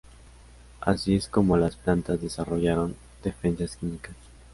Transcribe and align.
Así 0.79 1.13
es 1.13 1.27
como 1.27 1.57
las 1.57 1.75
plantas 1.75 2.19
desarrollaron 2.19 2.95
defensas 3.21 3.75
químicas. 3.75 4.15